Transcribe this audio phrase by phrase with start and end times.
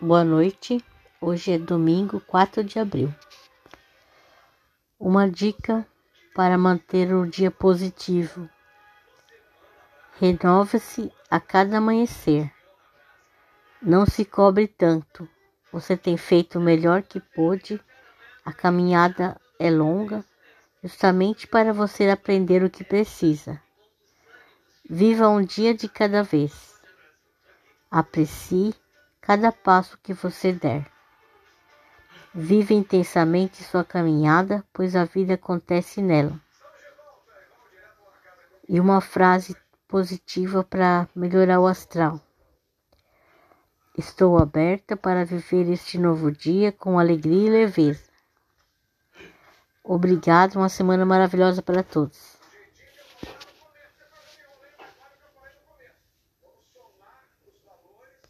[0.00, 0.84] Boa noite.
[1.20, 3.14] Hoje é domingo, 4 de abril.
[4.98, 5.86] Uma dica
[6.34, 8.48] para manter o dia positivo.
[10.20, 12.52] Renove-se a cada amanhecer.
[13.80, 15.28] Não se cobre tanto.
[15.72, 17.80] Você tem feito o melhor que pôde.
[18.44, 20.24] A caminhada é longa,
[20.82, 23.60] justamente para você aprender o que precisa.
[24.88, 26.74] Viva um dia de cada vez.
[27.90, 28.74] Aprecie
[29.26, 30.86] cada passo que você der.
[32.32, 36.40] Viva intensamente sua caminhada, pois a vida acontece nela.
[38.68, 39.56] E uma frase
[39.88, 42.20] positiva para melhorar o astral.
[43.98, 48.04] Estou aberta para viver este novo dia com alegria e leveza.
[49.82, 52.35] Obrigado, uma semana maravilhosa para todos.